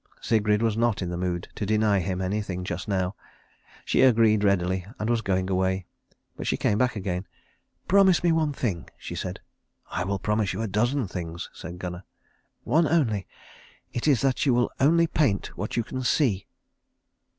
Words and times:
Sigrid 0.19 0.63
was 0.63 0.75
not 0.75 1.03
in 1.03 1.11
the 1.11 1.15
mood 1.15 1.47
to 1.53 1.63
deny 1.63 1.99
him 1.99 2.21
anything 2.21 2.63
just 2.63 2.87
now. 2.87 3.13
She 3.85 4.01
agreed 4.01 4.43
readily, 4.43 4.83
and 4.97 5.07
was 5.07 5.21
going 5.21 5.47
away. 5.47 5.85
But 6.35 6.47
she 6.47 6.57
came 6.57 6.79
back 6.79 6.95
again. 6.95 7.27
"Promise 7.87 8.23
me 8.23 8.31
one 8.31 8.51
thing," 8.51 8.89
she 8.97 9.13
said. 9.13 9.41
"I 9.91 10.03
will 10.03 10.17
promise 10.17 10.53
you 10.53 10.61
a 10.63 10.67
dozen 10.67 11.07
things," 11.07 11.51
said 11.53 11.77
Gunnar. 11.77 12.03
"One 12.63 12.87
only. 12.87 13.27
It 13.93 14.07
is 14.07 14.21
that 14.21 14.43
you 14.43 14.55
will 14.55 14.71
only 14.79 15.05
paint 15.05 15.55
what 15.55 15.77
you 15.77 15.83
can 15.83 16.01
see." 16.01 16.47